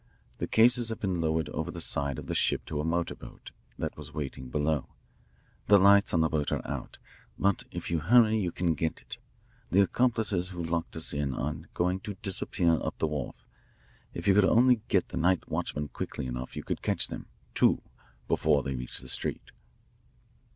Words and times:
The 0.39 0.47
cases 0.47 0.89
have 0.89 0.99
been 0.99 1.21
lowered 1.21 1.47
over 1.49 1.69
the 1.69 1.79
side 1.79 2.17
of 2.17 2.25
the 2.25 2.33
ship 2.33 2.65
to 2.65 2.81
a 2.81 2.83
motor 2.83 3.13
boat 3.13 3.51
that 3.77 3.95
was 3.95 4.11
waiting 4.15 4.49
below. 4.49 4.89
The 5.67 5.77
lights 5.77 6.11
on 6.11 6.21
the 6.21 6.27
boat 6.27 6.51
are 6.51 6.67
out, 6.67 6.97
but 7.37 7.65
if 7.69 7.91
you 7.91 7.99
hurry 7.99 8.39
you 8.39 8.51
can 8.51 8.73
get 8.73 8.99
it. 8.99 9.17
The 9.69 9.81
accomplices 9.81 10.49
who 10.49 10.63
locked 10.63 10.95
us 10.95 11.13
in 11.13 11.35
are 11.35 11.53
going 11.75 11.99
to 11.99 12.15
disappear 12.15 12.79
up 12.81 12.97
the 12.97 13.05
wharf. 13.05 13.35
If 14.11 14.27
you 14.27 14.33
could 14.33 14.43
only 14.43 14.81
get 14.87 15.09
the 15.09 15.17
night 15.19 15.47
watchman 15.47 15.89
quickly 15.89 16.25
enough 16.25 16.55
you 16.55 16.63
could 16.63 16.81
catch 16.81 17.09
them, 17.09 17.27
too, 17.53 17.83
before 18.27 18.63
they 18.63 18.73
reach 18.75 19.01
the 19.01 19.07
street." 19.07 19.51